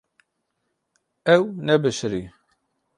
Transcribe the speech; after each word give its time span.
Ew 1.35 1.43
nebişirî. 1.65 2.23